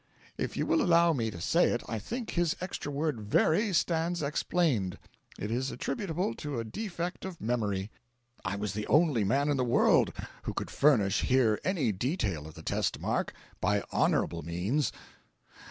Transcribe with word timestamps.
If 0.35 0.57
you 0.57 0.65
will 0.65 0.81
allow 0.81 1.13
me 1.13 1.29
to 1.29 1.39
say 1.39 1.65
it, 1.67 1.83
I 1.87 1.99
think 1.99 2.31
his 2.31 2.55
extra 2.59 2.91
word 2.91 3.19
'VERY' 3.19 3.71
stands 3.71 4.23
explained: 4.23 4.97
it 5.37 5.51
is 5.51 5.69
attributable 5.69 6.33
to 6.37 6.59
a 6.59 6.63
defect 6.63 7.23
of 7.23 7.39
memory. 7.39 7.91
I 8.43 8.55
was 8.55 8.73
the 8.73 8.87
only 8.87 9.23
man 9.23 9.47
in 9.47 9.57
the 9.57 9.63
world 9.63 10.11
who 10.41 10.55
could 10.55 10.71
furnish 10.71 11.21
here 11.25 11.59
any 11.63 11.91
detail 11.91 12.47
of 12.47 12.55
the 12.55 12.63
test 12.63 12.99
mark 12.99 13.35
by 13.59 13.83
HONOURABLE 13.91 14.41
means. 14.41 14.91